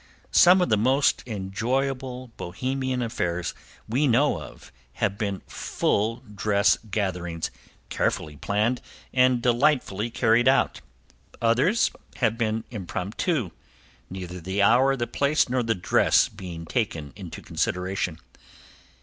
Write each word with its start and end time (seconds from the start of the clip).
Some 0.31 0.63
of 0.63 0.69
the 0.69 0.77
most 0.79 1.21
enjoyable 1.27 2.29
Bohemian 2.35 3.03
affairs 3.03 3.53
we 3.87 4.07
know 4.07 4.41
of 4.41 4.71
have 4.93 5.15
been 5.15 5.43
full 5.45 6.21
dress 6.25 6.75
gatherings, 6.89 7.51
carefully 7.89 8.35
planned 8.35 8.81
and 9.13 9.43
delightfully 9.43 10.09
carried 10.09 10.47
out; 10.47 10.81
others 11.39 11.91
have 12.15 12.35
been 12.35 12.63
impromptu, 12.71 13.51
neither 14.09 14.41
the 14.41 14.59
hour, 14.63 14.95
the 14.95 15.05
place, 15.05 15.47
nor 15.49 15.61
the 15.61 15.75
dress 15.75 16.29
being 16.29 16.65
taken 16.65 17.13
into 17.15 17.39
consideration. 17.39 18.17